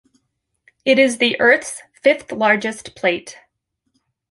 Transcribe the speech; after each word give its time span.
It 0.83 0.97
is 0.97 1.19
the 1.19 1.39
Earth's 1.39 1.83
fifth 2.01 2.31
largest 2.31 2.95
plate. 2.95 3.37